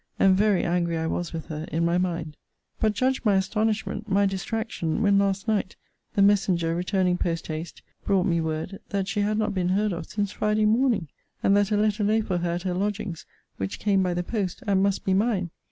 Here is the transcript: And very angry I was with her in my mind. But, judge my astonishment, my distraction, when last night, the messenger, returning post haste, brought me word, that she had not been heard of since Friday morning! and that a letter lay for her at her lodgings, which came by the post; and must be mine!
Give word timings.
And 0.17 0.35
very 0.35 0.63
angry 0.63 0.97
I 0.97 1.05
was 1.05 1.31
with 1.31 1.45
her 1.45 1.67
in 1.71 1.85
my 1.85 1.99
mind. 1.99 2.35
But, 2.79 2.93
judge 2.95 3.23
my 3.23 3.35
astonishment, 3.35 4.09
my 4.09 4.25
distraction, 4.25 5.03
when 5.03 5.19
last 5.19 5.47
night, 5.47 5.75
the 6.15 6.23
messenger, 6.23 6.73
returning 6.73 7.19
post 7.19 7.45
haste, 7.45 7.83
brought 8.03 8.25
me 8.25 8.41
word, 8.41 8.79
that 8.89 9.07
she 9.07 9.19
had 9.21 9.37
not 9.37 9.53
been 9.53 9.69
heard 9.69 9.93
of 9.93 10.07
since 10.07 10.31
Friday 10.31 10.65
morning! 10.65 11.07
and 11.43 11.55
that 11.55 11.69
a 11.69 11.77
letter 11.77 12.03
lay 12.03 12.19
for 12.21 12.39
her 12.39 12.49
at 12.53 12.63
her 12.63 12.73
lodgings, 12.73 13.27
which 13.57 13.77
came 13.77 14.01
by 14.01 14.15
the 14.15 14.23
post; 14.23 14.63
and 14.65 14.81
must 14.81 15.05
be 15.05 15.13
mine! 15.13 15.51